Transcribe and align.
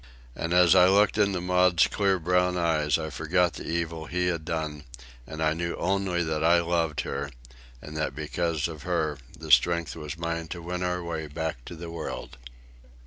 And 0.35 0.51
as 0.51 0.73
I 0.73 0.87
looked 0.87 1.19
into 1.19 1.41
Maud's 1.41 1.85
clear 1.85 2.17
brown 2.17 2.57
eyes 2.57 2.97
I 2.97 3.11
forgot 3.11 3.53
the 3.53 3.67
evil 3.67 4.07
he 4.07 4.25
had 4.29 4.43
done, 4.43 4.85
and 5.27 5.43
I 5.43 5.53
knew 5.53 5.75
only 5.75 6.23
that 6.23 6.43
I 6.43 6.59
loved 6.59 7.01
her, 7.01 7.29
and 7.83 7.95
that 7.97 8.15
because 8.15 8.67
of 8.67 8.81
her 8.81 9.19
the 9.37 9.51
strength 9.51 9.95
was 9.95 10.17
mine 10.17 10.47
to 10.47 10.61
win 10.63 10.81
our 10.81 11.03
way 11.03 11.27
back 11.27 11.63
to 11.65 11.75
the 11.75 11.91
world. 11.91 12.37